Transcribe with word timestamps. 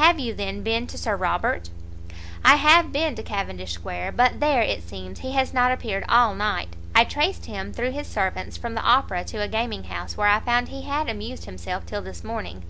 "Have 0.00 0.18
you, 0.18 0.32
then, 0.32 0.62
been 0.62 0.86
to 0.86 0.96
Sir 0.96 1.16
Robert?" 1.16 1.68
"I 2.42 2.56
have 2.56 2.92
been 2.92 3.14
to 3.16 3.22
Cavendish 3.22 3.72
Square, 3.74 4.12
but 4.12 4.40
there, 4.40 4.62
it 4.62 4.82
seems, 4.82 5.18
he 5.18 5.32
has 5.32 5.52
not 5.52 5.70
appeared 5.70 6.06
all 6.08 6.34
night; 6.34 6.74
I 6.94 7.04
traced 7.04 7.44
him, 7.44 7.74
through 7.74 7.90
his 7.92 8.06
servants, 8.06 8.56
from 8.56 8.72
the 8.72 8.80
Opera 8.80 9.22
to 9.24 9.42
a 9.44 9.48
gaminghouse, 9.48 10.16
where 10.16 10.28
I 10.28 10.40
found 10.40 10.68
he 10.68 10.84
had 10.84 11.10
amused 11.10 11.44
himself 11.44 11.84
till 11.84 12.00
this 12.00 12.24
morning." 12.24 12.64